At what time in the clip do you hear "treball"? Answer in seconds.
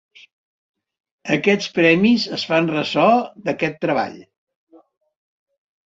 3.89-4.21